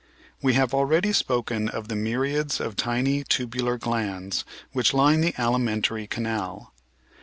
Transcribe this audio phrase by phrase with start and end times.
[0.41, 6.07] We have already spoken of the myriads of tiny tubular glands which line the alimentary
[6.07, 6.73] canal.